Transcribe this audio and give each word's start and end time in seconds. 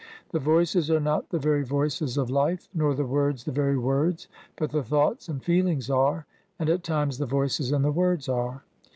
The 0.31 0.39
voices 0.39 0.89
are 0.89 0.99
not 0.99 1.29
the 1.29 1.37
very 1.37 1.63
voices 1.63 2.17
of 2.17 2.31
life, 2.31 2.67
nor 2.73 2.95
the 2.95 3.05
words 3.05 3.43
the 3.43 3.51
very 3.51 3.77
words, 3.77 4.27
but 4.55 4.71
the 4.71 4.81
thoughts 4.81 5.29
and 5.29 5.43
feelings 5.43 5.91
are, 5.91 6.25
and 6.57 6.71
at 6.71 6.83
times 6.83 7.19
the 7.19 7.27
voices 7.27 7.71
and 7.71 7.85
the 7.85 7.91
words 7.91 8.27
are. 8.27 8.63